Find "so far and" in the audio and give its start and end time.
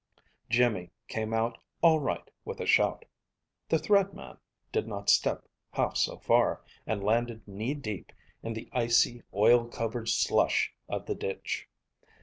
5.95-7.03